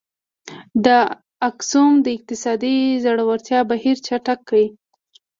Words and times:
د 0.85 0.87
اکسوم 1.49 1.91
د 2.03 2.07
اقتصادي 2.17 2.77
ځوړتیا 3.03 3.59
بهیر 3.71 3.97
چټک 4.07 4.39
کړ. 4.49 4.61